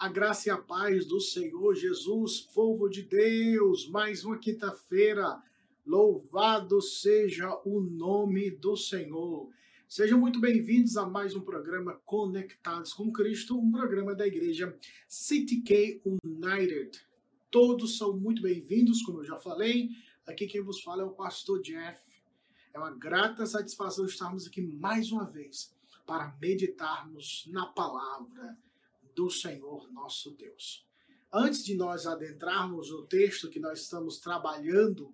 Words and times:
A 0.00 0.08
graça 0.08 0.48
e 0.48 0.52
a 0.52 0.56
paz 0.56 1.04
do 1.06 1.20
Senhor 1.20 1.74
Jesus, 1.74 2.40
povo 2.40 2.88
de 2.88 3.02
Deus, 3.02 3.88
mais 3.88 4.24
uma 4.24 4.38
quinta-feira. 4.38 5.42
Louvado 5.84 6.80
seja 6.80 7.60
o 7.64 7.80
nome 7.80 8.48
do 8.48 8.76
Senhor. 8.76 9.50
Sejam 9.88 10.16
muito 10.16 10.38
bem-vindos 10.38 10.96
a 10.96 11.04
mais 11.04 11.34
um 11.34 11.40
programa 11.40 12.00
Conectados 12.04 12.92
com 12.92 13.10
Cristo, 13.10 13.58
um 13.58 13.72
programa 13.72 14.14
da 14.14 14.24
igreja 14.24 14.78
City 15.08 15.62
K 15.62 16.00
United. 16.04 17.04
Todos 17.50 17.98
são 17.98 18.16
muito 18.16 18.40
bem-vindos, 18.40 19.02
como 19.02 19.18
eu 19.18 19.24
já 19.24 19.36
falei. 19.36 19.90
Aqui 20.24 20.46
quem 20.46 20.62
vos 20.62 20.80
fala 20.80 21.02
é 21.02 21.06
o 21.06 21.10
pastor 21.10 21.60
Jeff. 21.60 22.00
É 22.72 22.78
uma 22.78 22.92
grata 22.92 23.44
satisfação 23.46 24.06
estarmos 24.06 24.46
aqui 24.46 24.62
mais 24.62 25.10
uma 25.10 25.24
vez 25.24 25.74
para 26.06 26.36
meditarmos 26.40 27.48
na 27.50 27.66
palavra 27.66 28.56
do 29.18 29.28
Senhor 29.28 29.92
nosso 29.92 30.30
Deus. 30.30 30.86
Antes 31.32 31.64
de 31.64 31.74
nós 31.74 32.06
adentrarmos 32.06 32.92
no 32.92 33.04
texto 33.04 33.50
que 33.50 33.58
nós 33.58 33.80
estamos 33.80 34.20
trabalhando, 34.20 35.12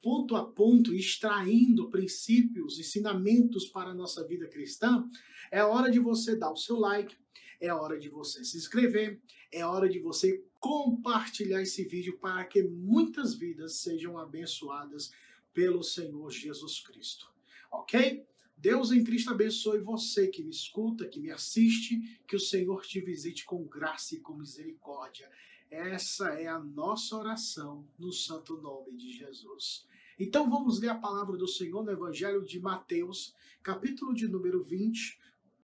ponto 0.00 0.34
a 0.34 0.42
ponto, 0.42 0.94
extraindo 0.94 1.90
princípios, 1.90 2.78
ensinamentos 2.78 3.66
para 3.66 3.90
a 3.90 3.94
nossa 3.94 4.26
vida 4.26 4.48
cristã, 4.48 5.06
é 5.50 5.62
hora 5.62 5.90
de 5.90 5.98
você 5.98 6.34
dar 6.34 6.50
o 6.50 6.56
seu 6.56 6.78
like, 6.78 7.14
é 7.60 7.70
hora 7.70 7.98
de 7.98 8.08
você 8.08 8.42
se 8.42 8.56
inscrever, 8.56 9.20
é 9.52 9.66
hora 9.66 9.86
de 9.86 9.98
você 9.98 10.42
compartilhar 10.58 11.60
esse 11.60 11.84
vídeo 11.84 12.18
para 12.18 12.46
que 12.46 12.62
muitas 12.62 13.34
vidas 13.34 13.74
sejam 13.76 14.16
abençoadas 14.16 15.12
pelo 15.52 15.82
Senhor 15.82 16.30
Jesus 16.30 16.80
Cristo. 16.80 17.30
Ok? 17.70 18.26
Deus 18.62 18.92
em 18.92 19.02
Cristo 19.02 19.32
abençoe 19.32 19.80
você 19.80 20.28
que 20.28 20.40
me 20.40 20.52
escuta, 20.52 21.08
que 21.08 21.18
me 21.18 21.32
assiste, 21.32 22.20
que 22.28 22.36
o 22.36 22.38
Senhor 22.38 22.86
te 22.86 23.00
visite 23.00 23.44
com 23.44 23.64
graça 23.64 24.14
e 24.14 24.20
com 24.20 24.34
misericórdia. 24.34 25.28
Essa 25.68 26.28
é 26.34 26.46
a 26.46 26.60
nossa 26.60 27.16
oração 27.16 27.84
no 27.98 28.12
santo 28.12 28.56
nome 28.58 28.92
de 28.92 29.10
Jesus. 29.10 29.84
Então 30.16 30.48
vamos 30.48 30.78
ler 30.78 30.90
a 30.90 30.94
palavra 30.94 31.36
do 31.36 31.48
Senhor 31.48 31.82
no 31.82 31.90
Evangelho 31.90 32.44
de 32.44 32.60
Mateus, 32.60 33.34
capítulo 33.64 34.14
de 34.14 34.28
número 34.28 34.62
20, 34.62 35.18